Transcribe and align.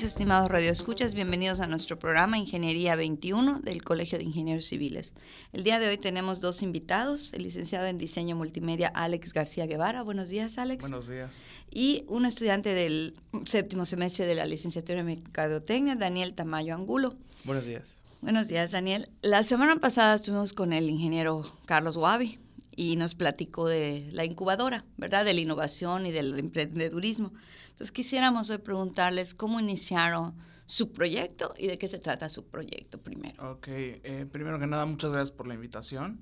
Días, 0.00 0.02
estimados 0.02 0.50
radioescuchas. 0.50 1.14
Bienvenidos 1.14 1.60
a 1.60 1.68
nuestro 1.68 1.96
programa 2.00 2.36
Ingeniería 2.36 2.96
21 2.96 3.60
del 3.60 3.84
Colegio 3.84 4.18
de 4.18 4.24
Ingenieros 4.24 4.66
Civiles. 4.66 5.12
El 5.52 5.62
día 5.62 5.78
de 5.78 5.86
hoy 5.86 5.98
tenemos 5.98 6.40
dos 6.40 6.62
invitados, 6.62 7.32
el 7.32 7.44
licenciado 7.44 7.86
en 7.86 7.96
Diseño 7.96 8.34
Multimedia 8.34 8.88
Alex 8.88 9.32
García 9.32 9.66
Guevara. 9.66 10.02
Buenos 10.02 10.30
días, 10.30 10.58
Alex. 10.58 10.80
Buenos 10.80 11.06
días. 11.06 11.42
Y 11.70 12.04
un 12.08 12.26
estudiante 12.26 12.74
del 12.74 13.14
séptimo 13.44 13.86
semestre 13.86 14.26
de 14.26 14.34
la 14.34 14.46
licenciatura 14.46 14.98
en 14.98 15.06
Mercadotecnia, 15.06 15.94
Daniel 15.94 16.34
Tamayo 16.34 16.74
Angulo. 16.74 17.14
Buenos 17.44 17.64
días. 17.64 17.94
Buenos 18.20 18.48
días, 18.48 18.72
Daniel. 18.72 19.08
La 19.22 19.44
semana 19.44 19.76
pasada 19.76 20.16
estuvimos 20.16 20.54
con 20.54 20.72
el 20.72 20.90
ingeniero 20.90 21.46
Carlos 21.66 21.96
Guavi 21.96 22.40
y 22.76 22.96
nos 22.96 23.14
platicó 23.14 23.68
de 23.68 24.08
la 24.12 24.24
incubadora, 24.24 24.84
¿verdad? 24.96 25.24
De 25.24 25.34
la 25.34 25.40
innovación 25.40 26.06
y 26.06 26.12
del 26.12 26.38
emprendedurismo. 26.38 27.32
Entonces 27.64 27.92
quisiéramos 27.92 28.50
hoy 28.50 28.58
preguntarles 28.58 29.34
cómo 29.34 29.60
iniciaron 29.60 30.34
su 30.66 30.92
proyecto 30.92 31.54
y 31.58 31.66
de 31.66 31.78
qué 31.78 31.88
se 31.88 31.98
trata 31.98 32.28
su 32.28 32.46
proyecto 32.46 32.98
primero. 32.98 33.52
Ok, 33.52 33.68
eh, 33.68 34.26
primero 34.30 34.58
que 34.58 34.66
nada, 34.66 34.86
muchas 34.86 35.12
gracias 35.12 35.32
por 35.32 35.46
la 35.46 35.54
invitación. 35.54 36.20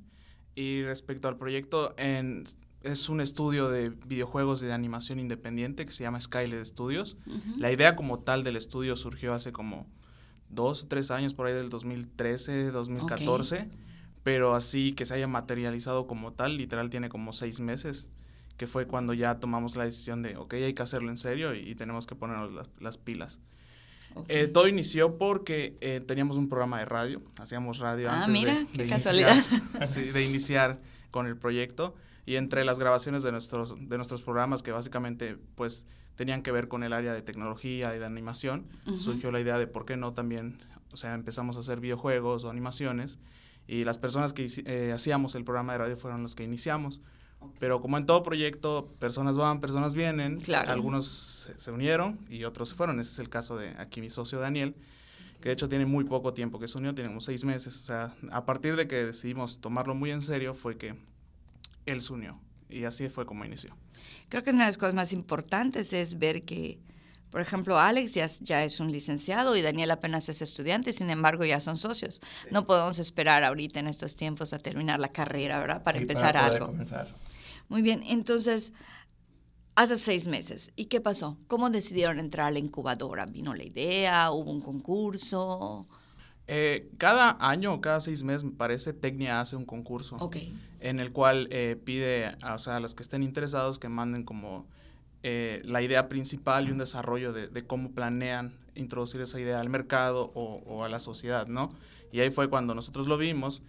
Y 0.54 0.82
respecto 0.82 1.28
al 1.28 1.36
proyecto, 1.36 1.94
en, 1.96 2.44
es 2.82 3.08
un 3.08 3.20
estudio 3.20 3.68
de 3.68 3.90
videojuegos 3.90 4.60
de 4.60 4.72
animación 4.72 5.20
independiente 5.20 5.86
que 5.86 5.92
se 5.92 6.02
llama 6.02 6.20
Skylet 6.20 6.64
Studios. 6.64 7.16
La 7.56 7.72
idea 7.72 7.96
como 7.96 8.20
tal 8.20 8.42
del 8.42 8.56
estudio 8.56 8.96
surgió 8.96 9.32
hace 9.32 9.52
como 9.52 9.86
dos 10.48 10.84
o 10.84 10.88
tres 10.88 11.10
años, 11.10 11.34
por 11.34 11.46
ahí 11.46 11.54
del 11.54 11.70
2013, 11.70 12.70
2014. 12.70 13.70
Pero 14.22 14.54
así 14.54 14.92
que 14.92 15.04
se 15.04 15.14
haya 15.14 15.26
materializado 15.26 16.06
como 16.06 16.32
tal, 16.32 16.56
literal 16.56 16.90
tiene 16.90 17.08
como 17.08 17.32
seis 17.32 17.60
meses, 17.60 18.08
que 18.56 18.66
fue 18.66 18.86
cuando 18.86 19.14
ya 19.14 19.40
tomamos 19.40 19.76
la 19.76 19.84
decisión 19.84 20.22
de, 20.22 20.36
ok, 20.36 20.54
hay 20.54 20.74
que 20.74 20.82
hacerlo 20.82 21.10
en 21.10 21.16
serio 21.16 21.54
y, 21.54 21.74
tenemos 21.74 22.06
que 22.06 22.14
ponernos 22.14 22.52
las, 22.52 22.68
las 22.78 22.98
pilas. 22.98 23.40
Eh, 24.28 24.46
todo 24.46 24.68
inició 24.68 25.16
porque 25.16 25.76
eh, 25.80 26.02
teníamos 26.06 26.36
un 26.36 26.48
programa 26.48 26.78
de 26.78 26.84
radio, 26.84 27.22
hacíamos 27.38 27.78
radio 27.78 28.10
ah, 28.10 28.24
antes 28.24 28.32
mira, 28.32 28.54
de, 28.54 28.66
qué 28.66 28.84
de 28.84 28.88
casualidad. 28.88 29.36
Iniciar, 29.36 29.86
sí, 29.88 30.00
de 30.02 30.24
iniciar 30.24 30.80
con 31.10 31.26
el 31.26 31.36
proyecto 31.36 31.94
y 32.26 32.36
entre 32.36 32.64
las 32.64 32.78
grabaciones 32.78 33.22
de 33.22 33.32
nuestros, 33.32 33.74
de 33.88 33.96
nuestros 33.96 34.22
programas 34.22 34.62
que 34.62 34.70
básicamente 34.70 35.38
pues 35.54 35.86
tenían 36.14 36.42
que 36.42 36.52
ver 36.52 36.68
con 36.68 36.82
el 36.82 36.92
área 36.92 37.14
de 37.14 37.22
tecnología 37.22 37.96
y 37.96 37.98
de 37.98 38.04
animación, 38.04 38.66
uh 38.86 38.90
-huh. 38.90 38.98
surgió 38.98 39.32
la 39.32 39.40
idea 39.40 39.58
de 39.58 39.66
por 39.66 39.86
qué 39.86 39.96
no 39.96 40.12
también, 40.12 40.58
o 40.92 40.96
sea, 40.96 41.14
empezamos 41.14 41.56
a 41.56 41.60
hacer 41.60 41.80
videojuegos 41.80 42.44
o 42.44 42.50
animaciones 42.50 43.18
y 43.72 43.84
las 43.84 43.96
personas 43.96 44.34
que 44.34 44.46
eh, 44.66 44.92
hacíamos 44.92 45.34
el 45.34 45.44
programa 45.44 45.72
de 45.72 45.78
radio 45.78 45.96
fueron 45.96 46.22
los 46.22 46.34
que 46.34 46.44
iniciamos. 46.44 47.00
Pero 47.58 47.80
como 47.80 47.96
en 47.96 48.04
todo 48.04 48.22
proyecto, 48.22 48.94
personas 48.98 49.38
van, 49.38 49.60
personas 49.60 49.94
vienen, 49.94 50.42
claro. 50.42 50.70
algunos 50.70 51.48
se, 51.56 51.70
unieron 51.70 52.18
y 52.28 52.44
otros 52.44 52.68
se 52.68 52.74
fueron. 52.74 53.00
Ese 53.00 53.12
es 53.12 53.18
el 53.18 53.30
caso 53.30 53.56
de 53.56 53.70
aquí 53.78 54.02
mi 54.02 54.10
socio 54.10 54.38
Daniel, 54.38 54.76
que 55.40 55.48
de 55.48 55.54
hecho 55.54 55.70
tiene 55.70 55.86
muy 55.86 56.04
poco 56.04 56.34
tiempo 56.34 56.58
que 56.58 56.68
se 56.68 56.76
unió, 56.76 56.94
tiene 56.94 57.08
como 57.08 57.22
seis 57.22 57.44
meses. 57.44 57.80
O 57.80 57.84
sea, 57.84 58.14
a 58.30 58.44
partir 58.44 58.76
de 58.76 58.86
que 58.86 59.06
decidimos 59.06 59.58
tomarlo 59.58 59.94
muy 59.94 60.10
en 60.10 60.20
serio 60.20 60.52
fue 60.52 60.76
que 60.76 60.94
él 61.86 62.02
se 62.02 62.12
unió 62.12 62.38
y 62.68 62.84
así 62.84 63.08
fue 63.08 63.24
como 63.24 63.42
inició. 63.42 63.74
Creo 64.28 64.42
que 64.42 64.50
una 64.50 64.64
de 64.64 64.68
las 64.68 64.76
cosas 64.76 64.94
más 64.94 65.14
importantes 65.14 65.94
es 65.94 66.18
ver 66.18 66.42
que, 66.42 66.78
por 67.32 67.40
ejemplo, 67.40 67.78
Alex 67.78 68.12
ya, 68.12 68.26
ya 68.26 68.62
es 68.62 68.78
un 68.78 68.92
licenciado 68.92 69.56
y 69.56 69.62
Daniel 69.62 69.90
apenas 69.90 70.28
es 70.28 70.42
estudiante, 70.42 70.92
sin 70.92 71.08
embargo 71.08 71.46
ya 71.46 71.60
son 71.60 71.78
socios. 71.78 72.20
Sí. 72.22 72.48
No 72.50 72.66
podemos 72.66 72.98
esperar 72.98 73.42
ahorita 73.42 73.80
en 73.80 73.88
estos 73.88 74.16
tiempos 74.16 74.52
a 74.52 74.58
terminar 74.58 75.00
la 75.00 75.08
carrera, 75.08 75.58
¿verdad? 75.58 75.82
Para 75.82 75.96
sí, 75.96 76.02
empezar 76.02 76.34
para 76.34 76.46
algo. 76.46 76.66
Comenzar. 76.66 77.08
Muy 77.70 77.80
bien, 77.80 78.02
entonces, 78.06 78.74
hace 79.74 79.96
seis 79.96 80.26
meses, 80.26 80.72
¿y 80.76 80.84
qué 80.84 81.00
pasó? 81.00 81.38
¿Cómo 81.46 81.70
decidieron 81.70 82.18
entrar 82.18 82.48
a 82.48 82.50
la 82.50 82.58
incubadora? 82.58 83.24
¿Vino 83.24 83.54
la 83.54 83.64
idea? 83.64 84.30
¿Hubo 84.30 84.50
un 84.50 84.60
concurso? 84.60 85.88
Eh, 86.48 86.90
cada 86.98 87.38
año 87.40 87.72
o 87.72 87.80
cada 87.80 88.02
seis 88.02 88.24
meses, 88.24 88.44
me 88.44 88.52
parece, 88.52 88.92
Tecnia 88.92 89.40
hace 89.40 89.56
un 89.56 89.64
concurso. 89.64 90.16
Okay. 90.16 90.54
En 90.80 91.00
el 91.00 91.12
cual 91.12 91.48
eh, 91.50 91.80
pide 91.82 92.36
a, 92.42 92.56
o 92.56 92.58
sea, 92.58 92.76
a 92.76 92.80
los 92.80 92.94
que 92.94 93.02
estén 93.02 93.22
interesados 93.22 93.78
que 93.78 93.88
manden 93.88 94.24
como 94.24 94.68
eh, 95.22 95.62
la 95.64 95.82
idea 95.82 96.08
principal 96.08 96.68
y 96.68 96.72
un 96.72 96.78
desarrollo 96.78 97.32
de, 97.32 97.48
de, 97.48 97.66
cómo 97.66 97.92
planean 97.92 98.54
introducir 98.74 99.20
esa 99.20 99.38
idea 99.38 99.60
al 99.60 99.68
mercado 99.68 100.32
o, 100.34 100.62
o, 100.66 100.84
a 100.84 100.88
la 100.88 100.98
sociedad, 100.98 101.46
¿no? 101.46 101.70
Y 102.10 102.20
ahí 102.20 102.30
fue 102.30 102.48
cuando 102.48 102.74
nosotros 102.74 103.06
lo 103.06 103.16
vimos 103.18 103.62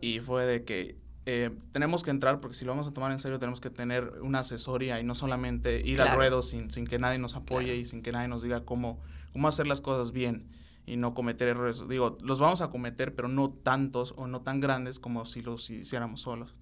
y 0.00 0.20
fue 0.20 0.46
de 0.46 0.64
que 0.64 0.96
eh, 1.26 1.50
tenemos 1.72 2.02
que 2.02 2.10
entrar 2.10 2.40
porque 2.40 2.54
si 2.54 2.64
lo 2.64 2.72
vamos 2.72 2.86
a 2.86 2.92
tomar 2.92 3.10
en 3.12 3.18
serio 3.18 3.38
tenemos 3.38 3.60
que 3.60 3.70
tener 3.70 4.20
una 4.22 4.40
asesoría 4.40 5.00
y 5.00 5.04
no 5.04 5.14
solamente 5.14 5.80
ir 5.80 5.96
claro. 5.96 6.10
al 6.10 6.16
ruedo 6.16 6.42
sin, 6.42 6.70
sin, 6.70 6.86
que 6.86 6.98
nadie 6.98 7.18
nos 7.18 7.34
apoye 7.34 7.66
claro. 7.66 7.80
y 7.80 7.84
sin 7.84 8.02
que 8.02 8.12
nadie 8.12 8.28
nos 8.28 8.42
diga 8.42 8.64
cómo, 8.64 9.00
cómo 9.32 9.48
hacer 9.48 9.66
las 9.66 9.80
cosas 9.80 10.12
bien 10.12 10.48
y 10.86 10.96
no 10.96 11.14
cometer 11.14 11.48
errores. 11.48 11.88
Digo, 11.88 12.18
los 12.20 12.38
vamos 12.38 12.60
a 12.60 12.68
cometer, 12.68 13.14
pero 13.14 13.28
no 13.28 13.50
tantos 13.50 14.14
o 14.16 14.26
no 14.26 14.42
tan 14.42 14.60
grandes 14.60 14.98
como 14.98 15.24
si 15.24 15.40
los 15.40 15.70
hiciéramos 15.70 16.22
solos. 16.22 16.54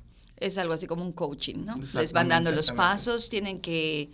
Es 0.42 0.58
algo 0.58 0.74
así 0.74 0.86
como 0.86 1.04
un 1.04 1.12
coaching, 1.12 1.64
¿no? 1.64 1.76
Les 1.76 2.12
van 2.12 2.28
dando 2.28 2.50
los 2.50 2.72
pasos, 2.72 3.28
tienen 3.28 3.60
que 3.60 4.10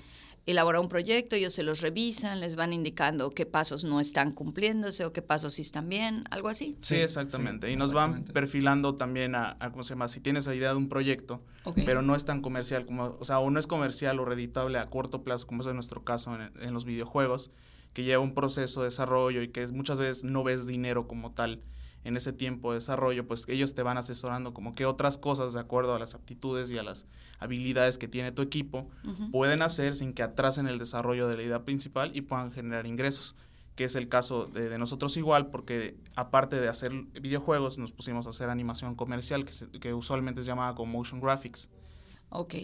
elaborar 0.50 0.80
un 0.80 0.88
proyecto, 0.88 1.36
ellos 1.36 1.52
se 1.52 1.62
los 1.62 1.82
revisan, 1.82 2.40
les 2.40 2.56
van 2.56 2.72
indicando 2.72 3.30
qué 3.30 3.44
pasos 3.44 3.84
no 3.84 4.00
están 4.00 4.32
cumpliéndose 4.32 5.04
o 5.04 5.12
qué 5.12 5.20
pasos 5.20 5.54
sí 5.54 5.62
están 5.62 5.90
bien, 5.90 6.24
algo 6.30 6.48
así. 6.48 6.78
Sí, 6.80 6.96
exactamente. 6.96 7.66
Sí, 7.66 7.74
y 7.74 7.76
nos 7.76 7.92
van 7.92 8.24
perfilando 8.24 8.94
también 8.94 9.34
a, 9.34 9.58
a, 9.60 9.70
¿cómo 9.70 9.82
se 9.82 9.90
llama? 9.90 10.08
Si 10.08 10.20
tienes 10.20 10.46
la 10.46 10.54
idea 10.54 10.70
de 10.70 10.76
un 10.76 10.88
proyecto, 10.88 11.42
okay. 11.64 11.84
pero 11.84 12.00
no 12.00 12.16
es 12.16 12.24
tan 12.24 12.40
comercial 12.40 12.86
como, 12.86 13.18
o 13.20 13.24
sea, 13.26 13.40
o 13.40 13.50
no 13.50 13.60
es 13.60 13.66
comercial 13.66 14.18
o 14.20 14.24
reditable 14.24 14.78
a 14.78 14.86
corto 14.86 15.22
plazo, 15.22 15.46
como 15.46 15.62
es 15.62 15.68
en 15.68 15.74
nuestro 15.74 16.02
caso 16.02 16.34
en, 16.34 16.50
en 16.62 16.72
los 16.72 16.86
videojuegos, 16.86 17.50
que 17.92 18.04
lleva 18.04 18.22
un 18.22 18.32
proceso 18.32 18.80
de 18.80 18.86
desarrollo 18.86 19.42
y 19.42 19.48
que 19.48 19.66
muchas 19.66 19.98
veces 19.98 20.24
no 20.24 20.44
ves 20.44 20.66
dinero 20.66 21.08
como 21.08 21.32
tal 21.32 21.62
en 22.08 22.16
ese 22.16 22.32
tiempo 22.32 22.72
de 22.72 22.78
desarrollo, 22.78 23.26
pues 23.26 23.44
ellos 23.48 23.74
te 23.74 23.82
van 23.82 23.98
asesorando 23.98 24.54
como 24.54 24.74
que 24.74 24.86
otras 24.86 25.18
cosas 25.18 25.52
de 25.52 25.60
acuerdo 25.60 25.94
a 25.94 25.98
las 25.98 26.14
aptitudes 26.14 26.70
y 26.70 26.78
a 26.78 26.82
las 26.82 27.06
habilidades 27.38 27.98
que 27.98 28.08
tiene 28.08 28.32
tu 28.32 28.42
equipo 28.42 28.88
uh 29.04 29.08
-huh. 29.08 29.30
pueden 29.30 29.62
hacer 29.62 29.94
sin 29.94 30.14
que 30.14 30.22
atrasen 30.22 30.66
el 30.66 30.78
desarrollo 30.78 31.28
de 31.28 31.36
la 31.36 31.42
idea 31.42 31.64
principal 31.64 32.16
y 32.16 32.22
puedan 32.22 32.50
generar 32.50 32.86
ingresos, 32.86 33.36
que 33.76 33.84
es 33.84 33.94
el 33.94 34.08
caso 34.08 34.46
de, 34.46 34.70
de 34.70 34.78
nosotros 34.78 35.16
igual, 35.18 35.48
porque 35.48 35.96
aparte 36.16 36.58
de 36.58 36.68
hacer 36.68 36.92
videojuegos 37.20 37.78
nos 37.78 37.92
pusimos 37.92 38.26
a 38.26 38.30
hacer 38.30 38.48
animación 38.48 38.94
comercial, 38.94 39.44
que, 39.44 39.52
se, 39.52 39.70
que 39.70 39.92
usualmente 39.92 40.40
es 40.40 40.46
llamada 40.46 40.74
como 40.74 40.90
motion 40.98 41.20
graphics. 41.20 41.70
Ok. 42.30 42.54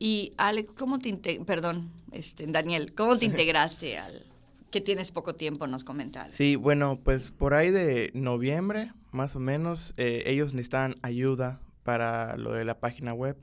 Y 0.00 0.32
Alex, 0.36 0.72
¿cómo 0.76 0.98
te 0.98 1.16
perdón, 1.46 1.90
este, 2.12 2.46
Daniel, 2.46 2.92
cómo 2.94 3.16
te 3.16 3.24
integraste 3.32 3.98
al 3.98 4.27
que 4.70 4.80
tienes 4.80 5.12
poco 5.12 5.34
tiempo, 5.34 5.66
nos 5.66 5.84
comentaste. 5.84 6.36
Sí, 6.36 6.56
bueno, 6.56 7.00
pues 7.02 7.30
por 7.30 7.54
ahí 7.54 7.70
de 7.70 8.10
noviembre, 8.14 8.92
más 9.12 9.36
o 9.36 9.40
menos, 9.40 9.94
eh, 9.96 10.24
ellos 10.26 10.54
necesitan 10.54 10.94
ayuda 11.02 11.60
para 11.82 12.36
lo 12.36 12.52
de 12.52 12.64
la 12.64 12.80
página 12.80 13.14
web 13.14 13.36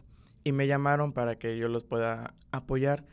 y 0.44 0.52
me 0.52 0.68
llamaron 0.68 1.14
para 1.14 1.38
que 1.38 1.58
yo 1.58 1.68
los 1.68 1.84
pueda 1.84 2.36
apoyar. 2.52 3.06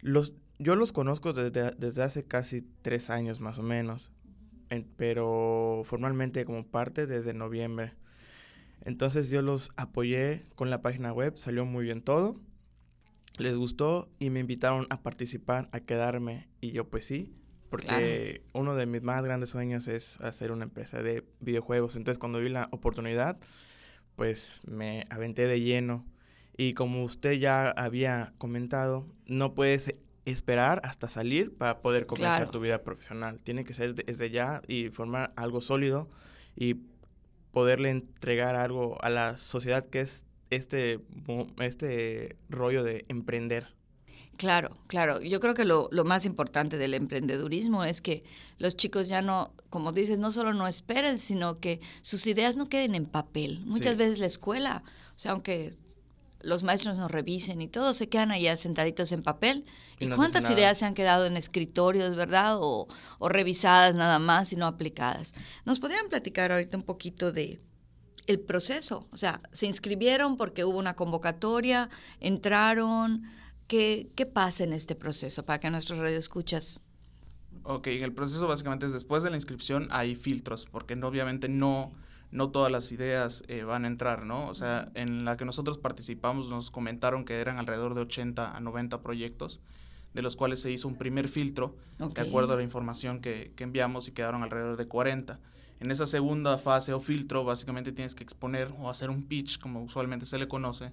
Los, 0.00 0.32
yo 0.58 0.74
los 0.76 0.92
conozco 0.92 1.32
desde, 1.32 1.72
desde 1.72 2.02
hace 2.02 2.24
casi 2.24 2.62
tres 2.82 3.10
años 3.10 3.40
más 3.40 3.58
o 3.58 3.62
menos, 3.62 4.10
en, 4.70 4.84
pero 4.96 5.82
formalmente 5.84 6.44
como 6.44 6.66
parte 6.66 7.06
desde 7.06 7.34
noviembre. 7.34 7.92
Entonces 8.84 9.30
yo 9.30 9.42
los 9.42 9.70
apoyé 9.76 10.42
con 10.54 10.70
la 10.70 10.82
página 10.82 11.12
web, 11.12 11.36
salió 11.36 11.64
muy 11.64 11.84
bien 11.84 12.02
todo, 12.02 12.34
les 13.38 13.56
gustó 13.56 14.08
y 14.18 14.30
me 14.30 14.40
invitaron 14.40 14.86
a 14.90 15.02
participar, 15.02 15.68
a 15.72 15.80
quedarme 15.80 16.48
y 16.60 16.72
yo 16.72 16.88
pues 16.88 17.06
sí, 17.06 17.32
porque 17.72 18.42
claro. 18.44 18.60
uno 18.60 18.74
de 18.74 18.84
mis 18.84 19.00
más 19.00 19.24
grandes 19.24 19.48
sueños 19.48 19.88
es 19.88 20.20
hacer 20.20 20.52
una 20.52 20.64
empresa 20.64 21.02
de 21.02 21.24
videojuegos. 21.40 21.96
Entonces, 21.96 22.18
cuando 22.18 22.38
vi 22.38 22.50
la 22.50 22.68
oportunidad, 22.70 23.38
pues 24.14 24.60
me 24.68 25.04
aventé 25.08 25.46
de 25.46 25.58
lleno. 25.58 26.04
Y 26.54 26.74
como 26.74 27.02
usted 27.02 27.32
ya 27.32 27.70
había 27.70 28.34
comentado, 28.36 29.06
no 29.24 29.54
puedes 29.54 29.94
esperar 30.26 30.82
hasta 30.84 31.08
salir 31.08 31.56
para 31.56 31.80
poder 31.80 32.04
comenzar 32.04 32.40
claro. 32.40 32.50
tu 32.50 32.60
vida 32.60 32.82
profesional. 32.82 33.40
Tiene 33.42 33.64
que 33.64 33.72
ser 33.72 33.94
desde 33.94 34.28
ya 34.28 34.60
y 34.68 34.90
formar 34.90 35.32
algo 35.36 35.62
sólido 35.62 36.10
y 36.54 36.76
poderle 37.52 37.88
entregar 37.88 38.54
algo 38.54 39.02
a 39.02 39.08
la 39.08 39.38
sociedad 39.38 39.82
que 39.86 40.00
es 40.00 40.26
este, 40.50 41.00
este 41.58 42.36
rollo 42.50 42.84
de 42.84 43.06
emprender. 43.08 43.68
Claro, 44.36 44.76
claro. 44.88 45.20
Yo 45.20 45.40
creo 45.40 45.54
que 45.54 45.64
lo, 45.64 45.88
lo, 45.92 46.04
más 46.04 46.24
importante 46.24 46.78
del 46.78 46.94
emprendedurismo 46.94 47.84
es 47.84 48.00
que 48.00 48.24
los 48.58 48.76
chicos 48.76 49.08
ya 49.08 49.22
no, 49.22 49.52
como 49.70 49.92
dices, 49.92 50.18
no 50.18 50.32
solo 50.32 50.52
no 50.52 50.66
esperen, 50.66 51.18
sino 51.18 51.60
que 51.60 51.80
sus 52.00 52.26
ideas 52.26 52.56
no 52.56 52.68
queden 52.68 52.94
en 52.94 53.06
papel. 53.06 53.60
Muchas 53.64 53.92
sí. 53.92 53.98
veces 53.98 54.18
la 54.18 54.26
escuela, 54.26 54.82
o 55.14 55.18
sea, 55.18 55.32
aunque 55.32 55.72
los 56.42 56.62
maestros 56.62 56.98
nos 56.98 57.10
revisen 57.10 57.60
y 57.62 57.68
todos 57.68 57.96
se 57.96 58.08
quedan 58.08 58.32
allá 58.32 58.56
sentaditos 58.56 59.12
en 59.12 59.22
papel. 59.22 59.64
¿Y, 59.98 60.08
cuántas 60.08 60.50
ideas 60.50 60.78
se 60.78 60.84
han 60.84 60.94
quedado 60.94 61.26
en 61.26 61.36
escritorios, 61.36 62.16
verdad? 62.16 62.56
O, 62.58 62.88
o, 63.20 63.28
revisadas 63.28 63.94
nada 63.94 64.18
más 64.18 64.52
y 64.52 64.56
no 64.56 64.66
aplicadas. 64.66 65.32
¿Nos 65.64 65.78
podrían 65.78 66.08
platicar 66.08 66.50
ahorita 66.50 66.76
un 66.76 66.82
poquito 66.82 67.30
de 67.30 67.60
el 68.26 68.40
proceso? 68.40 69.06
O 69.12 69.16
sea, 69.16 69.40
se 69.52 69.66
inscribieron 69.66 70.36
porque 70.36 70.64
hubo 70.64 70.78
una 70.78 70.94
convocatoria, 70.94 71.88
entraron. 72.18 73.22
¿Qué, 73.72 74.10
qué 74.14 74.26
pasa 74.26 74.64
en 74.64 74.74
este 74.74 74.94
proceso 74.94 75.46
para 75.46 75.58
que 75.58 75.70
nuestros 75.70 75.98
radioescuchas 75.98 76.82
Ok, 77.62 77.86
el 77.86 78.12
proceso 78.12 78.46
básicamente 78.46 78.84
es 78.84 78.92
después 78.92 79.22
de 79.22 79.30
la 79.30 79.36
inscripción 79.36 79.88
hay 79.90 80.14
filtros, 80.14 80.66
porque 80.70 80.92
obviamente 80.92 81.48
no, 81.48 81.90
no 82.32 82.50
todas 82.50 82.70
las 82.70 82.92
ideas 82.92 83.42
eh, 83.48 83.62
van 83.62 83.86
a 83.86 83.88
entrar, 83.88 84.26
¿no? 84.26 84.46
O 84.46 84.54
sea, 84.54 84.92
en 84.92 85.24
la 85.24 85.38
que 85.38 85.46
nosotros 85.46 85.78
participamos 85.78 86.50
nos 86.50 86.70
comentaron 86.70 87.24
que 87.24 87.40
eran 87.40 87.58
alrededor 87.58 87.94
de 87.94 88.02
80 88.02 88.54
a 88.54 88.60
90 88.60 89.00
proyectos, 89.00 89.62
de 90.12 90.20
los 90.20 90.36
cuales 90.36 90.60
se 90.60 90.70
hizo 90.70 90.86
un 90.86 90.96
primer 90.96 91.28
filtro, 91.28 91.74
de 91.98 92.20
acuerdo 92.20 92.52
a 92.52 92.56
la 92.56 92.62
información 92.62 93.22
que, 93.22 93.54
que, 93.56 93.64
enviamos 93.64 94.06
y 94.06 94.12
quedaron 94.12 94.42
alrededor 94.42 94.76
de 94.76 94.86
40. 94.86 95.40
En 95.82 95.90
esa 95.90 96.06
segunda 96.06 96.58
fase 96.58 96.92
o 96.92 97.00
filtro, 97.00 97.42
básicamente 97.42 97.90
tienes 97.90 98.14
que 98.14 98.22
exponer 98.22 98.72
o 98.78 98.88
hacer 98.88 99.10
un 99.10 99.24
pitch, 99.24 99.58
como 99.58 99.82
usualmente 99.82 100.26
se 100.26 100.38
le 100.38 100.46
conoce, 100.46 100.92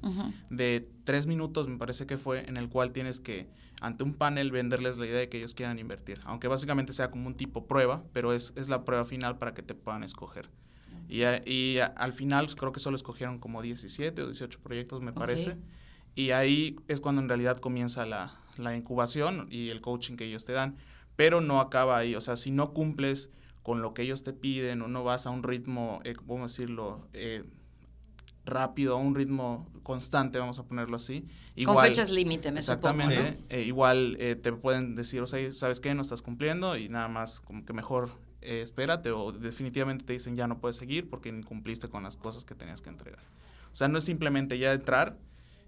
de 0.50 0.90
tres 1.04 1.28
minutos, 1.28 1.68
me 1.68 1.78
parece 1.78 2.08
que 2.08 2.18
fue, 2.18 2.50
en 2.50 2.58
el 2.58 2.70
cual 2.70 2.92
tienes 2.92 3.20
que, 3.20 3.48
ante 3.82 4.04
un 4.04 4.16
panel, 4.16 4.50
venderles 4.50 4.98
la 4.98 5.06
idea 5.06 5.20
de 5.20 5.30
que 5.30 5.38
ellos 5.38 5.54
quieran 5.54 5.78
invertir. 5.78 6.22
Aunque 6.24 6.48
básicamente 6.48 6.92
sea 6.92 7.12
como 7.12 7.28
un 7.28 7.36
tipo 7.36 7.68
prueba, 7.68 8.04
pero 8.14 8.34
es, 8.34 8.52
es 8.56 8.68
la 8.68 8.84
prueba 8.84 9.06
final 9.06 9.38
para 9.38 9.54
que 9.54 9.62
te 9.62 9.76
puedan 9.76 10.04
escoger. 10.04 10.50
Y, 11.08 11.22
y 11.46 11.78
al 11.80 12.14
final 12.14 12.46
pues, 12.46 12.56
creo 12.56 12.72
que 12.72 12.80
solo 12.80 12.98
escogieron 12.98 13.38
como 13.38 13.62
17 13.62 14.24
o 14.24 14.26
18 14.26 14.60
proyectos, 14.60 15.04
me 15.04 15.14
parece. 15.14 15.56
Y 16.16 16.32
ahí 16.32 16.78
es 16.88 17.00
cuando 17.00 17.22
en 17.22 17.30
realidad 17.30 17.60
comienza 17.60 18.08
la, 18.08 18.34
la, 18.58 18.76
incubación 18.76 19.48
y 19.52 19.70
el 19.70 19.82
coaching 19.82 20.16
que 20.16 20.26
ellos 20.26 20.46
te 20.46 20.54
dan. 20.54 20.78
Pero 21.16 21.42
no 21.42 21.60
acaba 21.60 21.96
ahí. 21.96 22.16
O 22.16 22.22
sea, 22.22 22.38
si 22.38 22.50
no 22.50 22.74
cumples 22.74 23.30
con 23.69 23.83
lo 23.83 23.94
que 23.94 24.01
ellos 24.01 24.24
te 24.24 24.33
piden 24.33 24.81
o 24.81 24.88
no 24.88 25.04
vas 25.04 25.27
a 25.27 25.30
un 25.30 25.44
ritmo, 25.44 26.01
eh, 26.04 26.16
vamos 26.25 26.39
a 26.39 26.51
decirlo, 26.51 27.07
eh, 27.13 27.44
rápido, 28.44 28.95
a 28.95 28.98
un 28.98 29.13
ritmo 29.13 29.71
constante, 29.83 30.39
vamos 30.39 30.57
a 30.57 30.63
ponerlo 30.63 30.95
así. 30.98 31.27
Igual, 31.56 31.75
con 31.75 31.86
fechas 31.86 32.10
límite, 32.10 32.51
me 32.51 32.62
exactamente, 32.62 33.04
supongo. 33.04 33.27
Exactamente. 33.27 33.56
Eh, 33.56 33.66
igual 33.66 34.18
eh, 34.19 34.36
te 34.36 34.51
pueden 34.54 34.95
decir, 34.95 35.21
o 35.21 35.27
sea, 35.27 35.54
¿sabes 35.54 35.80
qué? 35.80 35.94
No 35.94 36.01
estás 36.01 36.24
cumpliendo 36.24 36.77
y 36.77 36.89
nada 36.89 37.10
más 37.10 37.42
como 37.42 37.63
que 37.63 37.74
mejor 37.74 38.10
eh, 38.42 38.62
espérate 38.63 39.12
o 39.12 39.31
definitivamente 39.31 40.04
te 40.04 40.13
dicen 40.13 40.36
ya 40.36 40.48
no 40.48 40.60
puedes 40.60 40.77
seguir 40.77 41.07
porque 41.07 41.30
incumpliste 41.30 41.89
con 41.89 42.01
las 42.01 42.18
cosas 42.18 42.45
que 42.45 42.56
tenías 42.56 42.81
que 42.81 42.89
entregar. 42.89 43.21
O 43.71 43.75
sea, 43.75 43.88
no 43.88 44.00
es 44.00 44.04
simplemente 44.04 44.57
ya 44.57 44.74
entrar 44.74 45.16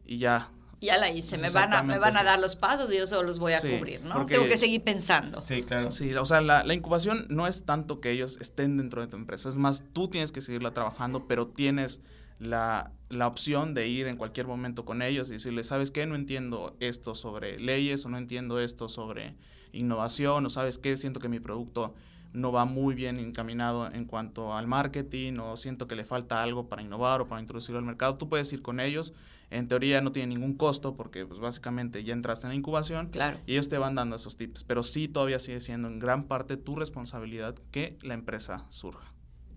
y 0.07 0.17
ya. 0.17 0.51
Ya 0.81 0.97
la 0.97 1.11
hice, 1.11 1.37
me 1.37 1.51
van, 1.51 1.73
a, 1.73 1.83
me 1.83 1.99
van 1.99 2.17
a 2.17 2.23
dar 2.23 2.39
los 2.39 2.55
pasos 2.55 2.91
y 2.91 2.97
yo 2.97 3.05
solo 3.05 3.21
los 3.21 3.37
voy 3.37 3.53
a 3.53 3.61
cubrir, 3.61 4.01
¿no? 4.01 4.25
Tengo 4.25 4.45
que 4.45 4.57
seguir 4.57 4.83
pensando. 4.83 5.43
Sí, 5.43 5.61
claro. 5.61 5.91
Sí, 5.91 6.13
o 6.15 6.25
sea, 6.25 6.41
la, 6.41 6.63
la, 6.63 6.73
incubación 6.73 7.27
no 7.29 7.45
es 7.45 7.65
tanto 7.65 8.01
que 8.01 8.09
ellos 8.09 8.39
estén 8.41 8.77
dentro 8.77 8.99
de 8.99 9.07
tu 9.07 9.15
empresa, 9.15 9.47
es 9.47 9.55
más, 9.55 9.83
tú 9.93 10.07
tienes 10.07 10.31
que 10.31 10.41
seguirla 10.41 10.73
trabajando, 10.73 11.27
pero 11.27 11.47
tienes 11.47 12.01
la, 12.39 12.91
la, 13.09 13.27
opción 13.27 13.75
de 13.75 13.87
ir 13.87 14.07
en 14.07 14.17
cualquier 14.17 14.47
momento 14.47 14.83
con 14.83 15.03
ellos 15.03 15.29
y 15.29 15.33
decirles, 15.33 15.67
¿sabes 15.67 15.91
qué? 15.91 16.07
No 16.07 16.15
entiendo 16.15 16.75
esto 16.79 17.13
sobre 17.13 17.59
leyes 17.59 18.03
o 18.05 18.09
no 18.09 18.17
entiendo 18.17 18.59
esto 18.59 18.89
sobre 18.89 19.35
innovación 19.73 20.47
o 20.47 20.49
sabes 20.49 20.79
qué? 20.79 20.97
Siento 20.97 21.19
que 21.19 21.29
mi 21.29 21.39
producto 21.39 21.93
no 22.33 22.51
va 22.51 22.65
muy 22.65 22.95
bien 22.95 23.19
encaminado 23.19 23.91
en 23.91 24.05
cuanto 24.05 24.53
al 24.53 24.67
marketing 24.67 25.37
o 25.39 25.57
siento 25.57 25.87
que 25.87 25.95
le 25.95 26.05
falta 26.05 26.41
algo 26.41 26.67
para 26.67 26.81
innovar 26.81 27.21
o 27.21 27.27
para 27.27 27.41
introducirlo 27.41 27.79
al 27.79 27.85
mercado, 27.85 28.17
tú 28.17 28.29
puedes 28.29 28.51
ir 28.53 28.61
con 28.61 28.79
ellos. 28.79 29.13
En 29.49 29.67
teoría 29.67 29.99
no 29.99 30.13
tiene 30.13 30.33
ningún 30.33 30.53
costo 30.53 30.95
porque 30.95 31.25
pues 31.25 31.39
básicamente 31.39 32.05
ya 32.05 32.13
entraste 32.13 32.47
en 32.47 32.49
la 32.49 32.55
incubación 32.55 33.09
claro. 33.09 33.37
y 33.45 33.53
ellos 33.53 33.67
te 33.67 33.77
van 33.77 33.95
dando 33.95 34.15
esos 34.15 34.37
tips, 34.37 34.63
pero 34.63 34.81
sí 34.81 35.09
todavía 35.09 35.39
sigue 35.39 35.59
siendo 35.59 35.89
en 35.89 35.99
gran 35.99 36.23
parte 36.23 36.55
tu 36.55 36.75
responsabilidad 36.77 37.55
que 37.71 37.97
la 38.01 38.13
empresa 38.13 38.65
surja. 38.69 39.11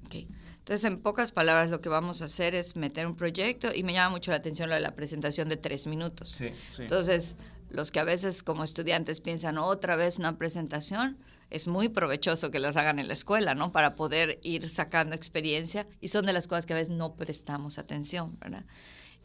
Okay. 0.06 0.28
Entonces, 0.58 0.84
en 0.84 1.00
pocas 1.00 1.30
palabras, 1.30 1.70
lo 1.70 1.80
que 1.80 1.88
vamos 1.88 2.22
a 2.22 2.26
hacer 2.26 2.54
es 2.54 2.76
meter 2.76 3.06
un 3.06 3.16
proyecto 3.16 3.68
y 3.74 3.82
me 3.82 3.92
llama 3.92 4.10
mucho 4.10 4.30
la 4.30 4.38
atención 4.38 4.68
lo 4.68 4.74
de 4.74 4.80
la 4.80 4.94
presentación 4.94 5.48
de 5.48 5.56
tres 5.56 5.86
minutos. 5.86 6.28
Sí, 6.28 6.48
sí. 6.68 6.82
Entonces, 6.82 7.36
los 7.74 7.90
que 7.90 8.00
a 8.00 8.04
veces 8.04 8.42
como 8.42 8.64
estudiantes 8.64 9.20
piensan 9.20 9.58
otra 9.58 9.96
vez 9.96 10.18
una 10.18 10.38
presentación, 10.38 11.18
es 11.50 11.66
muy 11.66 11.88
provechoso 11.88 12.50
que 12.50 12.60
las 12.60 12.76
hagan 12.76 12.98
en 12.98 13.08
la 13.08 13.14
escuela, 13.14 13.54
¿no? 13.54 13.72
Para 13.72 13.96
poder 13.96 14.38
ir 14.42 14.68
sacando 14.68 15.14
experiencia 15.14 15.86
y 16.00 16.08
son 16.08 16.24
de 16.24 16.32
las 16.32 16.48
cosas 16.48 16.66
que 16.66 16.72
a 16.72 16.76
veces 16.76 16.94
no 16.94 17.14
prestamos 17.14 17.78
atención, 17.78 18.38
¿verdad? 18.40 18.64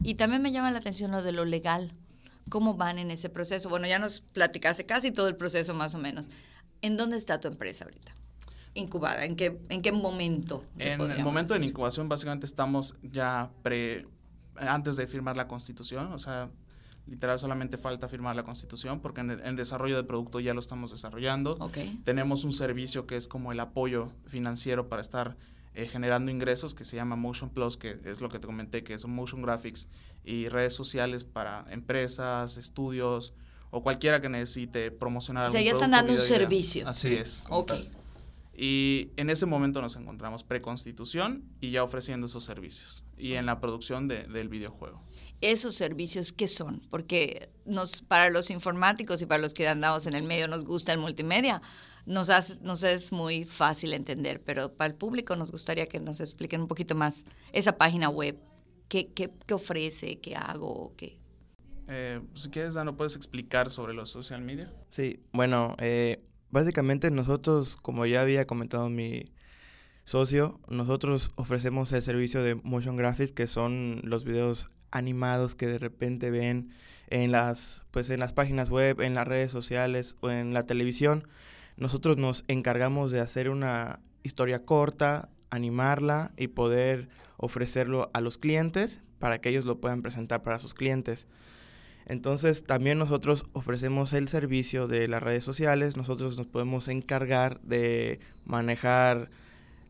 Y 0.02 0.14
también 0.14 0.42
me 0.42 0.52
llama 0.52 0.70
la 0.70 0.78
atención 0.78 1.12
lo 1.12 1.22
de 1.22 1.32
lo 1.32 1.44
legal. 1.44 1.92
¿Cómo 2.48 2.74
van 2.74 2.98
en 2.98 3.10
ese 3.10 3.28
proceso? 3.28 3.68
Bueno, 3.68 3.86
ya 3.86 3.98
nos 3.98 4.20
platicaste 4.20 4.84
casi 4.84 5.12
todo 5.12 5.28
el 5.28 5.36
proceso 5.36 5.72
más 5.72 5.94
o 5.94 5.98
menos. 5.98 6.28
¿En 6.82 6.96
dónde 6.96 7.16
está 7.16 7.40
tu 7.40 7.48
empresa 7.48 7.84
ahorita? 7.84 8.14
incubada? 8.74 9.24
¿En 9.24 9.36
qué, 9.36 9.60
en 9.68 9.82
qué 9.82 9.92
momento? 9.92 10.64
En 10.78 11.00
el 11.00 11.22
momento 11.22 11.54
de 11.54 11.60
la 11.60 11.66
incubación 11.66 12.08
básicamente 12.08 12.46
estamos 12.46 12.94
ya 13.02 13.50
pre, 13.62 14.06
antes 14.56 14.96
de 14.96 15.06
firmar 15.06 15.36
la 15.36 15.48
constitución, 15.48 16.12
o 16.12 16.18
sea, 16.18 16.50
literal 17.06 17.38
solamente 17.38 17.76
falta 17.76 18.08
firmar 18.08 18.36
la 18.36 18.44
constitución 18.44 19.00
porque 19.00 19.20
en 19.20 19.56
desarrollo 19.56 19.96
de 19.96 20.04
producto 20.04 20.40
ya 20.40 20.54
lo 20.54 20.60
estamos 20.60 20.90
desarrollando. 20.90 21.56
Tenemos 22.04 22.44
un 22.44 22.52
servicio 22.52 23.06
que 23.06 23.16
es 23.16 23.28
como 23.28 23.52
el 23.52 23.60
apoyo 23.60 24.10
financiero 24.26 24.88
para 24.88 25.02
estar 25.02 25.36
eh, 25.74 25.86
generando 25.86 26.30
ingresos 26.30 26.74
que 26.74 26.84
se 26.84 26.96
llama 26.96 27.16
Motion 27.16 27.50
Plus, 27.50 27.76
que 27.76 27.96
es 28.04 28.20
lo 28.20 28.28
que 28.28 28.38
te 28.38 28.46
comenté, 28.46 28.82
que 28.82 28.98
son 28.98 29.12
motion 29.12 29.42
graphics 29.42 29.88
y 30.24 30.48
redes 30.48 30.74
sociales 30.74 31.24
para 31.24 31.64
empresas, 31.70 32.56
estudios 32.56 33.34
o 33.70 33.82
cualquiera 33.82 34.20
que 34.20 34.28
necesite 34.28 34.90
promocionar. 34.90 35.48
O 35.48 35.50
sea, 35.52 35.62
ya 35.62 35.72
están 35.72 35.92
dando 35.92 36.12
un 36.12 36.18
servicio. 36.18 36.88
Así 36.88 37.14
es. 37.14 37.44
Ok. 37.48 37.72
Y 38.54 39.10
en 39.16 39.30
ese 39.30 39.46
momento 39.46 39.80
nos 39.80 39.96
encontramos 39.96 40.44
preconstitución 40.44 41.44
y 41.60 41.70
ya 41.70 41.84
ofreciendo 41.84 42.26
esos 42.26 42.44
servicios 42.44 43.04
y 43.16 43.34
en 43.34 43.46
la 43.46 43.60
producción 43.60 44.08
de, 44.08 44.24
del 44.24 44.48
videojuego. 44.48 45.02
¿Esos 45.40 45.74
servicios 45.74 46.32
qué 46.32 46.48
son? 46.48 46.80
Porque 46.90 47.50
nos, 47.64 48.02
para 48.02 48.30
los 48.30 48.50
informáticos 48.50 49.22
y 49.22 49.26
para 49.26 49.40
los 49.40 49.54
que 49.54 49.68
andamos 49.68 50.06
en 50.06 50.14
el 50.14 50.24
medio 50.24 50.48
nos 50.48 50.64
gusta 50.64 50.92
el 50.92 50.98
multimedia, 50.98 51.62
nos, 52.06 52.30
hace, 52.30 52.60
nos 52.62 52.82
es 52.82 53.12
muy 53.12 53.44
fácil 53.44 53.92
entender, 53.92 54.42
pero 54.42 54.72
para 54.74 54.90
el 54.90 54.96
público 54.96 55.36
nos 55.36 55.52
gustaría 55.52 55.86
que 55.86 56.00
nos 56.00 56.20
expliquen 56.20 56.62
un 56.62 56.68
poquito 56.68 56.94
más 56.94 57.24
esa 57.52 57.76
página 57.76 58.08
web. 58.08 58.38
¿Qué, 58.88 59.12
qué, 59.12 59.30
qué 59.46 59.54
ofrece? 59.54 60.18
¿Qué 60.18 60.34
hago? 60.34 60.94
¿Qué? 60.96 61.20
Eh, 61.86 62.20
si 62.34 62.50
quieres, 62.50 62.74
Dano, 62.74 62.96
¿puedes 62.96 63.14
explicar 63.16 63.70
sobre 63.70 63.94
los 63.94 64.10
social 64.10 64.40
media? 64.40 64.72
Sí, 64.88 65.20
bueno, 65.32 65.76
eh, 65.78 66.24
Básicamente 66.50 67.10
nosotros, 67.10 67.76
como 67.76 68.06
ya 68.06 68.20
había 68.20 68.46
comentado 68.46 68.88
mi 68.88 69.24
socio, 70.04 70.60
nosotros 70.68 71.32
ofrecemos 71.36 71.92
el 71.92 72.02
servicio 72.02 72.42
de 72.42 72.56
motion 72.56 72.96
graphics, 72.96 73.32
que 73.32 73.46
son 73.46 74.00
los 74.02 74.24
videos 74.24 74.68
animados 74.90 75.54
que 75.54 75.66
de 75.66 75.78
repente 75.78 76.30
ven 76.30 76.70
en 77.08 77.30
las, 77.30 77.86
pues 77.90 78.10
en 78.10 78.20
las 78.20 78.32
páginas 78.32 78.70
web, 78.70 79.00
en 79.00 79.14
las 79.14 79.28
redes 79.28 79.52
sociales 79.52 80.16
o 80.20 80.30
en 80.30 80.52
la 80.52 80.66
televisión. 80.66 81.28
Nosotros 81.76 82.16
nos 82.16 82.44
encargamos 82.48 83.10
de 83.10 83.20
hacer 83.20 83.48
una 83.48 84.00
historia 84.22 84.64
corta, 84.64 85.28
animarla 85.50 86.32
y 86.36 86.48
poder 86.48 87.08
ofrecerlo 87.36 88.10
a 88.12 88.20
los 88.20 88.38
clientes 88.38 89.02
para 89.18 89.40
que 89.40 89.50
ellos 89.50 89.64
lo 89.64 89.80
puedan 89.80 90.02
presentar 90.02 90.42
para 90.42 90.58
sus 90.58 90.74
clientes. 90.74 91.26
Entonces 92.06 92.64
también 92.64 92.98
nosotros 92.98 93.46
ofrecemos 93.52 94.12
el 94.12 94.28
servicio 94.28 94.88
de 94.88 95.06
las 95.08 95.22
redes 95.22 95.44
sociales, 95.44 95.96
nosotros 95.96 96.36
nos 96.36 96.46
podemos 96.46 96.88
encargar 96.88 97.60
de 97.60 98.20
manejar 98.44 99.30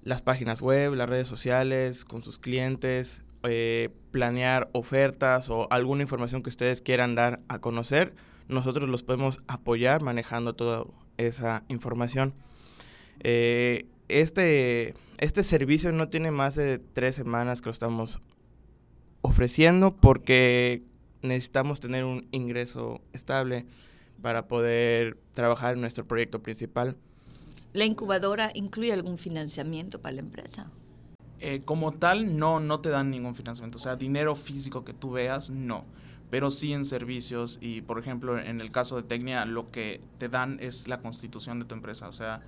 las 0.03 0.23
páginas 0.23 0.61
web, 0.61 0.95
las 0.95 1.09
redes 1.09 1.29
sociales 1.29 2.05
con 2.05 2.23
sus 2.23 2.39
clientes, 2.39 3.23
eh, 3.43 3.89
planear 4.11 4.69
ofertas 4.73 5.49
o 5.51 5.67
alguna 5.71 6.03
información 6.03 6.43
que 6.43 6.51
ustedes 6.51 6.83
quieran 6.83 7.15
dar 7.15 7.41
a 7.49 7.59
conocer, 7.59 8.15
nosotros 8.49 8.89
los 8.89 9.03
podemos 9.03 9.41
apoyar 9.47 10.03
manejando 10.03 10.55
toda 10.55 10.85
esa 11.17 11.65
información. 11.69 12.35
Eh, 13.21 13.87
este, 14.09 14.95
este 15.19 15.43
servicio 15.43 15.93
no 15.93 16.09
tiene 16.09 16.31
más 16.31 16.57
de 16.57 16.79
tres 16.79 17.15
semanas 17.15 17.61
que 17.61 17.67
lo 17.67 17.73
estamos 17.73 18.21
ofreciendo 19.23 19.95
porque 19.95 20.83
necesitamos 21.23 21.81
tener 21.81 22.05
un 22.05 22.27
ingreso 22.33 23.01
estable 23.13 23.67
para 24.23 24.49
poder 24.49 25.19
trabajar 25.33 25.75
en 25.75 25.81
nuestro 25.81 26.07
proyecto 26.07 26.43
principal. 26.43 26.97
¿La 27.73 27.85
incubadora 27.85 28.51
incluye 28.55 28.93
algún 28.93 29.19
financiamiento 29.19 30.01
para 30.01 30.17
la 30.17 30.21
empresa? 30.21 30.71
Eh, 31.39 31.63
como 31.65 31.93
tal, 31.93 32.37
no, 32.37 32.61
no 32.61 32.81
te 32.81 32.91
dan 32.91 33.11
ningún 33.11 33.35
financiamiento. 33.35 33.79
O 33.79 33.81
sea, 33.81 33.97
dinero 33.97 34.35
físico 34.35 34.85
que 34.85 34.93
tú 34.93 35.13
veas, 35.13 35.51
no. 35.51 35.85
Pero 36.31 36.51
sí 36.51 36.73
en 36.73 36.85
servicios 36.85 37.59
y, 37.61 37.81
por 37.81 37.99
ejemplo, 37.99 38.39
en 38.39 38.61
el 38.61 38.71
caso 38.71 38.97
de 38.97 39.03
Tecnia, 39.03 39.45
lo 39.47 39.71
que 39.71 40.01
te 40.19 40.29
dan 40.29 40.59
es 40.61 40.87
la 40.87 41.01
constitución 41.01 41.59
de 41.59 41.65
tu 41.65 41.75
empresa. 41.75 42.09
O 42.09 42.13
sea, 42.13 42.43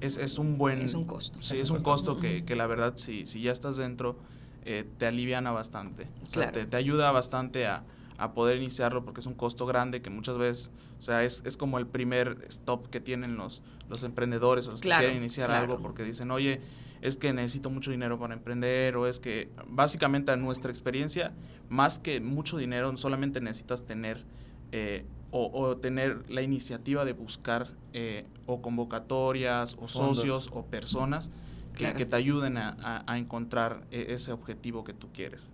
es, 0.00 0.16
es 0.16 0.38
un 0.38 0.58
buen... 0.58 0.80
Es 0.80 0.94
un 0.94 1.04
costo. 1.04 1.40
Sí, 1.40 1.58
es, 1.58 1.70
un 1.70 1.80
costo, 1.80 2.18
que, 2.18 2.44
que, 2.44 2.56
la 2.56 2.66
verdad, 2.66 2.94
si, 2.96 3.24
si 3.26 3.42
ya 3.42 3.52
estás 3.52 3.76
dentro, 3.76 4.16
eh, 4.64 4.84
te 4.98 5.06
aliviana 5.06 5.52
bastante. 5.52 6.08
O 6.26 6.30
sea, 6.30 6.50
te, 6.50 6.66
te 6.66 6.76
ayuda 6.76 7.12
bastante 7.12 7.66
a 7.66 7.84
a 8.22 8.34
poder 8.34 8.56
iniciarlo 8.56 9.04
porque 9.04 9.20
es 9.20 9.26
un 9.26 9.34
costo 9.34 9.66
grande 9.66 10.00
que 10.00 10.08
muchas 10.08 10.38
veces, 10.38 10.70
o 10.96 11.02
sea, 11.02 11.24
es, 11.24 11.42
es 11.44 11.56
como 11.56 11.78
el 11.78 11.88
primer 11.88 12.38
stop 12.48 12.88
que 12.88 13.00
tienen 13.00 13.36
los, 13.36 13.62
los 13.88 14.04
emprendedores 14.04 14.68
o 14.68 14.70
los 14.70 14.80
que 14.80 14.90
quieren 14.90 15.16
iniciar 15.16 15.50
algo 15.50 15.78
porque 15.78 16.04
dicen, 16.04 16.30
oye, 16.30 16.60
es 17.00 17.16
que 17.16 17.32
necesito 17.32 17.68
mucho 17.68 17.90
dinero 17.90 18.20
para 18.20 18.34
emprender 18.34 18.96
o 18.96 19.08
es 19.08 19.18
que 19.18 19.50
básicamente 19.66 20.30
a 20.30 20.36
nuestra 20.36 20.70
experiencia, 20.70 21.32
más 21.68 21.98
que 21.98 22.20
mucho 22.20 22.58
dinero, 22.58 22.96
solamente 22.96 23.40
necesitas 23.40 23.82
tener 23.86 24.24
eh, 24.70 25.04
o, 25.32 25.76
tener 25.78 26.30
la 26.30 26.42
iniciativa 26.42 27.04
de 27.04 27.14
buscar 27.14 27.66
eh, 27.92 28.26
o 28.46 28.62
convocatorias 28.62 29.76
o 29.80 29.88
socios 29.88 30.48
o 30.52 30.64
personas 30.66 31.30
que, 31.74 32.06
te 32.06 32.16
ayuden 32.16 32.56
a, 32.56 33.02
a 33.04 33.18
encontrar 33.18 33.84
e, 33.90 34.12
ese 34.12 34.30
objetivo 34.30 34.84
que 34.84 34.92
tú 34.92 35.08
quieres. 35.12 35.50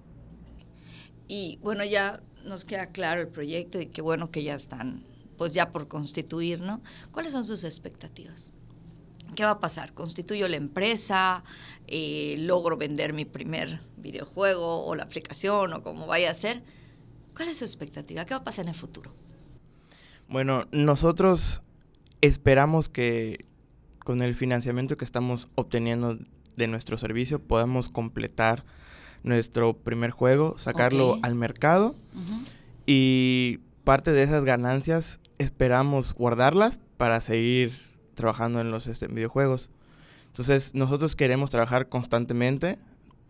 Y 1.29 1.59
bueno, 1.63 1.85
ya 1.85 2.21
nos 2.45 2.65
queda 2.65 2.87
claro 2.87 3.21
el 3.21 3.29
proyecto 3.29 3.81
y 3.81 3.87
qué 3.87 4.03
bueno 4.03 4.31
que 4.31 4.43
ya 4.43 4.55
están, 4.55 5.05
pues 5.37 5.53
ya 5.53 5.73
por 5.73 5.89
constituir, 5.89 6.61
¿no? 6.61 6.83
¿Cuáles 7.13 7.33
son 7.33 7.45
sus 7.45 7.65
expectativas? 7.65 8.51
¿Qué 9.35 9.45
va 9.45 9.53
a 9.53 9.61
pasar? 9.61 9.93
¿Constituyo 9.93 10.49
la 10.49 10.57
empresa? 10.57 11.45
Eh, 11.87 12.37
¿Logro 12.39 12.77
vender 12.77 13.13
mi 13.13 13.25
primer 13.25 13.81
videojuego 13.97 14.87
o 14.87 14.95
la 14.95 15.05
aplicación 15.05 15.73
o 15.75 15.83
como 15.83 16.07
vaya 16.07 16.31
a 16.31 16.35
ser? 16.35 16.63
¿Cuál 17.37 17.49
es 17.49 17.59
su 17.59 17.65
expectativa? 17.65 18.25
¿Qué 18.25 18.35
va 18.35 18.41
a 18.41 18.45
pasar 18.45 18.65
en 18.65 18.71
el 18.71 18.75
futuro? 18.75 19.13
Bueno, 20.29 20.67
nosotros 20.73 21.63
esperamos 22.21 22.89
que 22.89 23.45
con 24.01 24.23
el 24.23 24.35
financiamiento 24.35 24.97
que 24.97 25.05
estamos 25.05 25.49
obteniendo 25.55 26.19
de 26.57 26.67
nuestro 26.67 26.99
servicio 26.99 27.41
podamos 27.41 27.89
completar 27.89 28.65
nuestro 29.23 29.75
primer 29.75 30.11
juego, 30.11 30.59
sacarlo 30.59 31.19
al 31.23 31.35
mercado 31.35 31.95
y 32.87 33.61
parte 33.85 34.13
de 34.13 34.23
esas 34.23 34.45
ganancias 34.45 35.21
esperamos 35.39 36.15
guardarlas 36.15 36.81
para 36.97 37.21
seguir 37.21 37.73
trabajando 38.15 38.61
en 38.61 38.71
los 38.71 38.87
este, 38.87 39.07
videojuegos. 39.07 39.71
Entonces 40.27 40.75
nosotros 40.75 41.17
queremos 41.17 41.51
trabajar 41.51 41.89
constantemente, 41.89 42.79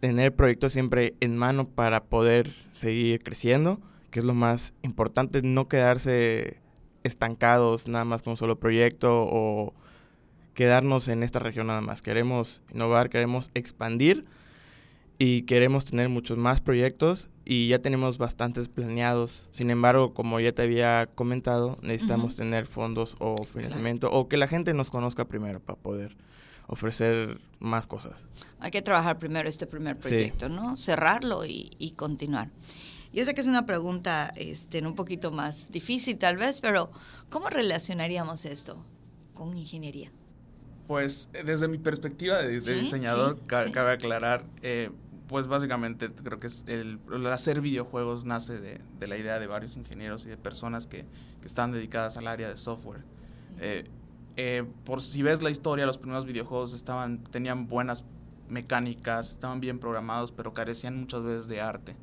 tener 0.00 0.35
proyectos 0.35 0.73
siempre 0.73 1.14
en 1.21 1.37
mano 1.37 1.64
para 1.68 2.04
poder 2.04 2.52
seguir 2.73 3.23
creciendo, 3.23 3.80
que 4.11 4.21
es 4.21 4.25
lo 4.25 4.35
más 4.35 4.75
importante, 4.83 5.42
no 5.42 5.68
quedarse 5.68 6.59
estancados 7.04 7.88
nada 7.88 8.04
más 8.04 8.23
con 8.23 8.33
un 8.33 8.37
solo 8.37 8.59
proyecto 8.59 9.26
o 9.30 9.75
quedarnos 10.54 11.09
en 11.09 11.23
esta 11.23 11.38
región 11.38 11.68
nada 11.68 11.80
más. 11.80 12.02
Queremos 12.02 12.62
innovar, 12.73 13.11
queremos 13.11 13.50
expandir 13.54 14.26
y 15.19 15.43
queremos 15.43 15.85
tener 15.85 16.09
muchos 16.09 16.39
más 16.39 16.61
proyectos 16.61 17.29
y 17.45 17.69
ya 17.69 17.81
tenemos 17.81 18.19
bastantes 18.19 18.69
planeados. 18.69 19.49
Sin 19.51 19.71
embargo, 19.71 20.15
como 20.15 20.39
ya 20.39 20.53
te 20.53 20.63
había 20.63 21.09
comentado, 21.15 21.77
necesitamos 21.83 22.37
tener 22.37 22.67
fondos 22.67 23.17
o 23.19 23.43
financiamiento 23.45 24.11
o 24.13 24.29
que 24.29 24.37
la 24.37 24.47
gente 24.47 24.75
nos 24.75 24.91
conozca 24.91 25.27
primero 25.27 25.59
para 25.59 25.79
poder 25.79 26.17
ofrecer 26.69 27.41
más 27.59 27.87
cosas. 27.87 28.13
Hay 28.61 28.71
que 28.71 28.83
trabajar 28.83 29.19
primero 29.19 29.49
este 29.49 29.67
primer 29.67 29.99
proyecto, 29.99 30.49
¿no? 30.49 30.77
Cerrarlo 30.77 31.45
y, 31.47 31.71
y, 31.79 31.93
continuar. 31.93 32.51
Yo 33.13 33.25
sé 33.25 33.35
que 33.35 33.41
es 33.41 33.47
una 33.47 33.65
pregunta 33.65 34.33
este, 34.37 34.87
un 34.87 34.95
poquito 34.95 35.33
más 35.33 35.69
difícil 35.71 36.19
tal 36.19 36.37
vez, 36.37 36.61
pero 36.61 36.91
¿cómo 37.31 37.49
relacionaríamos 37.49 38.45
esto 38.45 38.85
con 39.33 39.57
ingeniería? 39.57 40.11
Pues 40.87 41.29
desde 41.45 41.69
mi 41.69 41.79
perspectiva 41.79 42.39
de, 42.39 42.61
diseñador, 42.61 43.39
cabe 43.47 43.93
aclarar, 43.93 44.45
eh, 44.63 44.91
pues 45.29 45.47
básicamente 45.47 46.11
creo 46.11 46.41
que 46.41 46.47
es 46.47 46.65
el, 46.67 46.99
hacer 47.27 47.61
videojuegos 47.61 48.25
nace 48.25 48.59
de, 48.59 48.81
la 49.07 49.17
idea 49.17 49.39
de 49.39 49.47
varios 49.47 49.77
ingenieros 49.77 50.27
y 50.27 50.31
de 50.31 50.37
personas 50.37 50.87
que, 50.87 51.05
están 51.45 51.73
dedicadas 51.73 52.19
al 52.19 52.27
área 52.27 52.47
de 52.51 52.59
software. 52.59 53.01
Eh, 53.59 53.89
eh, 54.37 54.65
por 54.85 55.01
si 55.01 55.23
ves 55.23 55.41
la 55.41 55.49
historia, 55.49 55.87
los 55.87 55.97
primeros 55.97 56.27
videojuegos 56.27 56.75
estaban, 56.75 57.25
tenían 57.25 57.69
buenas 57.69 58.05
mecánicas, 58.51 59.31
estaban 59.31 59.59
bien 59.59 59.79
programados, 59.79 60.31
pero 60.31 60.53
carecían 60.53 61.01
muchas 61.01 61.23
veces 61.23 61.49
de 61.49 61.63
arte. 61.63 61.97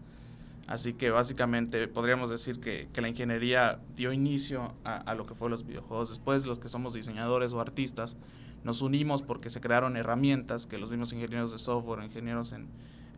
Así 0.66 0.94
que 0.94 1.12
básicamente 1.12 1.88
podríamos 1.88 2.32
decir 2.32 2.60
que, 2.60 2.90
la 2.96 3.08
ingeniería 3.08 3.80
dio 3.96 4.12
inicio 4.12 4.74
a, 4.84 4.96
a, 4.96 5.14
lo 5.14 5.28
que 5.28 5.36
fue 5.36 5.48
los 5.52 5.64
videojuegos. 5.64 6.10
Después 6.10 6.48
los 6.48 6.58
que 6.58 6.68
somos 6.68 6.96
diseñadores 6.96 7.54
o 7.54 7.62
artistas 7.62 8.18
nos 8.64 8.82
unimos 8.82 9.22
porque 9.22 9.52
se 9.52 9.62
crearon 9.62 9.96
herramientas 9.96 10.66
que 10.66 10.80
los 10.80 10.90
mismos 10.90 11.14
ingenieros 11.14 11.52
de 11.52 11.60
software, 11.60 12.04
ingenieros 12.04 12.52
en, 12.52 12.68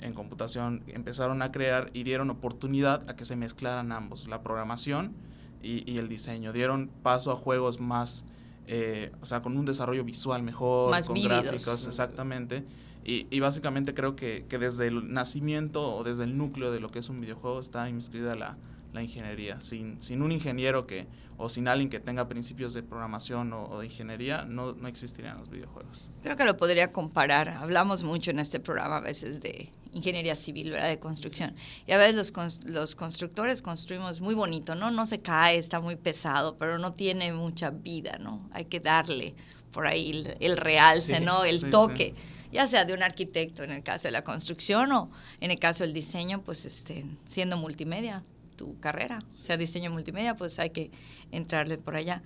en 0.01 0.13
computación 0.13 0.83
empezaron 0.87 1.41
a 1.41 1.51
crear 1.51 1.89
y 1.93 2.03
dieron 2.03 2.29
oportunidad 2.29 3.09
a 3.09 3.15
que 3.15 3.25
se 3.25 3.35
mezclaran 3.35 3.91
ambos, 3.91 4.27
la 4.27 4.41
programación 4.41 5.13
y, 5.61 5.97
el 5.97 6.07
diseño. 6.07 6.53
Dieron 6.53 6.89
paso 7.03 7.31
a 7.31 7.35
juegos 7.35 7.79
más, 7.79 8.23
eh, 8.67 9.11
o 9.21 9.25
sea, 9.25 9.41
con 9.41 9.57
un 9.57 9.65
desarrollo 9.65 10.03
visual 10.03 10.43
mejor, 10.43 10.93
con 11.05 11.21
gráficos, 11.21 11.85
exactamente. 11.85 12.63
Y, 13.03 13.39
básicamente 13.39 13.93
creo 13.93 14.15
que, 14.15 14.45
que, 14.49 14.57
desde 14.57 14.87
el 14.87 15.13
nacimiento 15.13 15.95
o 15.95 16.03
desde 16.03 16.25
el 16.25 16.37
núcleo 16.37 16.71
de 16.71 16.81
lo 16.81 16.89
que 16.89 16.99
es 16.99 17.07
un 17.07 17.21
videojuego 17.21 17.61
está 17.61 17.89
inscrita 17.89 18.35
la, 18.35 18.57
la 18.93 19.01
ingeniería. 19.01 19.61
Sin, 19.61 20.01
sin 20.01 20.21
un 20.21 20.31
ingeniero 20.31 20.87
que, 20.87 21.07
o 21.37 21.49
sin 21.49 21.67
alguien 21.67 21.89
que 21.89 21.99
tenga 21.99 22.27
principios 22.27 22.73
de 22.73 22.83
programación 22.83 23.53
o, 23.53 23.79
de 23.79 23.85
ingeniería, 23.85 24.43
no, 24.45 24.73
no 24.73 24.87
existirían 24.87 25.37
los 25.37 25.49
videojuegos. 25.49 26.09
Creo 26.23 26.35
que 26.35 26.45
lo 26.45 26.57
podría 26.57 26.91
comparar. 26.91 27.49
Hablamos 27.49 28.03
mucho 28.03 28.31
en 28.31 28.39
este 28.39 28.59
programa 28.59 28.97
a 28.97 29.01
veces 29.01 29.41
de 29.41 29.69
ingeniería 29.97 30.35
civil, 30.35 30.71
¿verdad? 30.71 30.89
De 30.89 30.99
construcción. 30.99 31.55
Y 31.85 31.91
a 31.91 31.97
veces 31.97 32.15
los, 32.15 32.63
los 32.65 32.95
constructores 32.95 33.61
construimos 33.61 34.21
muy 34.21 34.35
bonito, 34.35 34.75
¿no? 34.75 34.91
No 34.91 35.05
se 35.05 35.19
cae, 35.19 35.57
está 35.57 35.79
muy 35.79 35.95
pesado, 35.95 36.57
pero 36.57 36.77
no 36.77 36.93
tiene 36.93 37.33
mucha 37.33 37.69
vida, 37.69 38.17
¿no? 38.19 38.47
Hay 38.51 38.65
que 38.65 38.79
darle 38.79 39.35
por 39.71 39.85
ahí 39.85 40.35
el, 40.39 40.57
realce, 40.57 41.19
¿no? 41.19 41.43
El 41.45 41.69
toque. 41.69 42.15
ya 42.51 42.65
sea 42.67 42.85
de 42.85 42.93
un 42.93 43.03
arquitecto 43.03 43.63
en 43.63 43.71
el 43.71 43.83
caso 43.83 44.07
de 44.07 44.11
la 44.11 44.23
construcción 44.23 44.91
o 44.91 45.11
en 45.39 45.51
el 45.51 45.59
caso 45.59 45.83
del 45.83 45.93
diseño, 45.93 46.41
pues 46.41 46.65
este, 46.65 47.05
siendo 47.27 47.57
multimedia, 47.57 48.23
tu 48.55 48.79
carrera, 48.79 49.23
sea 49.29 49.55
diseño 49.55 49.91
multimedia, 49.91 50.35
pues 50.35 50.57
hay 50.57 50.71
que 50.71 50.91
entrarle 51.31 51.77
por 51.77 51.95
allá. 51.95 52.23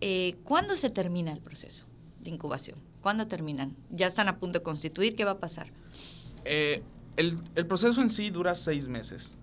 Eh, 0.00 0.36
¿Cuándo 0.44 0.76
se 0.76 0.88
termina 0.88 1.32
el 1.32 1.40
proceso 1.40 1.86
de 2.20 2.30
incubación? 2.30 2.78
¿Cuándo 3.02 3.26
terminan? 3.26 3.76
¿Ya 3.90 4.06
están 4.06 4.28
a 4.28 4.38
punto 4.38 4.60
de 4.60 4.62
constituir? 4.62 5.14
¿Qué 5.14 5.24
va 5.24 5.32
a 5.32 5.38
pasar? 5.38 5.70
Eh, 6.44 6.82
el, 7.18 7.66
proceso 7.66 8.00
en 8.00 8.10
sí 8.10 8.30
dura 8.30 8.54
seis 8.54 8.88
meses. 8.88 9.38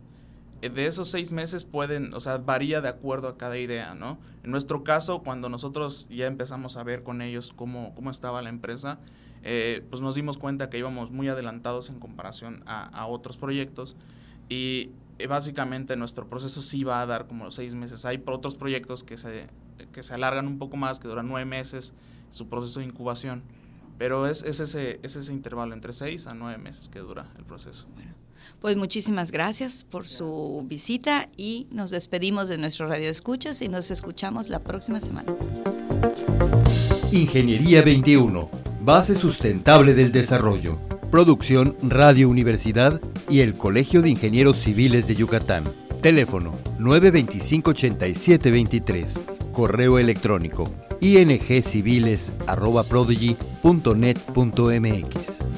Eh, 0.62 0.70
de 0.70 0.88
esos 0.88 1.10
seis 1.10 1.32
meses 1.32 1.63
pueden, 1.63 2.13
o 2.13 2.20
sea, 2.20 2.38
varía 2.38 2.82
de 2.82 2.89
acuerdo 2.89 3.27
a 3.27 3.38
cada 3.38 3.58
idea, 3.58 3.94
¿no? 3.94 4.17
En 4.44 4.51
nuestro 4.51 4.84
caso, 4.84 5.22
cuando 5.22 5.50
nosotros 5.50 6.08
ya 6.10 6.25
empezamos 6.25 6.77
a 6.77 6.84
ver 6.84 7.03
con 7.03 7.22
ellos 7.22 7.53
cómo, 7.55 7.94
cómo 7.96 8.10
estaba 8.10 8.41
la 8.41 8.50
empresa, 8.50 9.00
pues 9.44 10.01
nos 10.01 10.15
dimos 10.15 10.39
cuenta 10.39 10.72
que 10.72 10.79
íbamos 10.79 11.12
muy 11.12 11.29
adelantados 11.29 11.89
en 11.89 12.00
comparación 12.00 12.63
a, 12.65 12.86
a 12.86 13.05
otros 13.05 13.38
proyectos 13.38 13.96
y 14.50 14.89
eh, 15.17 15.27
básicamente 15.27 15.96
nuestro 15.96 16.27
proceso 16.29 16.62
sí 16.62 16.84
va 16.84 17.01
a 17.01 17.05
dar 17.05 17.27
como 17.27 17.50
seis 17.51 17.74
meses. 17.74 18.05
Hay 18.05 18.22
otros 18.25 18.55
proyectos 18.55 19.03
que 19.03 19.17
se, 19.17 19.48
que 19.94 20.03
se 20.03 20.13
alargan 20.13 20.48
un 20.48 20.60
poco 20.60 20.77
más, 20.77 21.00
que 21.00 21.08
duran 21.08 21.27
nueve 21.27 21.46
meses, 21.46 21.94
su 22.29 22.50
proceso 22.50 22.79
de 22.79 22.86
incubación. 22.88 23.44
Pero 23.97 24.27
es, 24.27 24.43
es, 24.43 24.59
ese, 24.59 24.99
es 25.03 25.15
ese 25.15 25.31
intervalo 25.31 25.73
entre 25.73 25.93
seis 25.93 26.27
a 26.27 26.33
nueve 26.33 26.57
meses 26.57 26.89
que 26.89 26.99
dura 26.99 27.31
el 27.37 27.45
proceso. 27.45 27.87
Bueno, 27.93 28.11
pues 28.59 28.75
muchísimas 28.77 29.31
gracias 29.31 29.83
por 29.83 30.07
su 30.07 30.63
visita 30.67 31.29
y 31.37 31.67
nos 31.71 31.89
despedimos 31.91 32.49
de 32.49 32.57
nuestro 32.57 32.87
Radio 32.87 33.09
Escuchas 33.09 33.61
y 33.61 33.69
nos 33.69 33.91
escuchamos 33.91 34.49
la 34.49 34.59
próxima 34.59 34.99
semana. 35.01 35.33
Ingeniería 37.11 37.81
21, 37.81 38.49
base 38.81 39.15
sustentable 39.15 39.93
del 39.93 40.11
desarrollo. 40.11 40.77
Producción 41.09 41.77
Radio 41.81 42.27
Universidad 42.27 42.99
y 43.29 43.39
el 43.39 43.55
Colegio 43.55 44.01
de 44.01 44.09
Ingenieros 44.09 44.57
Civiles 44.57 45.07
de 45.07 45.15
Yucatán. 45.15 45.63
Teléfono 46.01 46.53
925-8723. 46.79 49.51
Correo 49.53 49.97
electrónico 49.97 50.69
ingciviles.prodigy.net.mx. 53.65 55.54